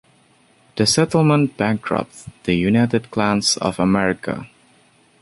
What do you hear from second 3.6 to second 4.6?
America.